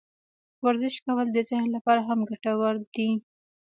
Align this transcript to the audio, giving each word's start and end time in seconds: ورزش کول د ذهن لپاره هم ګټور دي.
ورزش 0.65 0.95
کول 1.05 1.27
د 1.33 1.37
ذهن 1.49 1.67
لپاره 1.75 2.01
هم 2.07 2.19
ګټور 2.29 2.75
دي. 2.95 3.09